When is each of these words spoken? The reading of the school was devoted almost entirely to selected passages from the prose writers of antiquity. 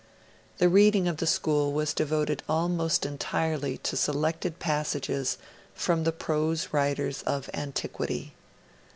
The 0.57 0.67
reading 0.67 1.07
of 1.07 1.17
the 1.17 1.27
school 1.27 1.71
was 1.73 1.93
devoted 1.93 2.41
almost 2.49 3.05
entirely 3.05 3.77
to 3.83 3.95
selected 3.95 4.57
passages 4.57 5.37
from 5.75 6.05
the 6.05 6.11
prose 6.11 6.69
writers 6.71 7.21
of 7.27 7.51
antiquity. 7.53 8.33